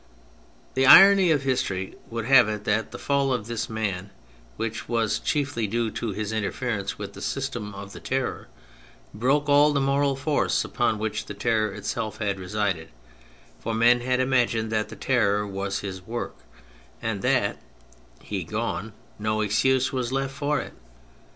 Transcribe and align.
The 0.73 0.87
irony 0.87 1.29
of 1.29 1.43
history 1.43 1.93
would 2.09 2.25
have 2.25 2.49
it 2.49 2.63
that 2.63 2.89
the 2.89 2.97
fall 2.97 3.31
of 3.31 3.45
this 3.45 3.69
man, 3.69 4.09
which 4.57 4.89
was 4.89 5.19
chiefly 5.19 5.67
due 5.67 5.91
to 5.91 6.09
his 6.11 6.31
interference 6.31 6.97
with 6.97 7.13
the 7.13 7.21
system 7.21 7.75
of 7.75 7.93
the 7.93 7.99
Terror, 7.99 8.47
broke 9.13 9.47
all 9.47 9.71
the 9.71 9.79
moral 9.79 10.15
force 10.15 10.65
upon 10.65 10.97
which 10.97 11.27
the 11.27 11.35
Terror 11.35 11.71
itself 11.71 12.17
had 12.17 12.39
resided; 12.39 12.87
for 13.59 13.75
men 13.75 14.01
had 14.01 14.19
imagined 14.19 14.71
that 14.71 14.89
the 14.89 14.95
Terror 14.95 15.45
was 15.45 15.81
his 15.81 16.01
work, 16.01 16.35
and 16.99 17.21
that, 17.21 17.61
he 18.23 18.43
gone, 18.43 18.93
no 19.19 19.41
excuse 19.41 19.93
was 19.93 20.11
left 20.11 20.33
for 20.33 20.59
it. 20.59 20.73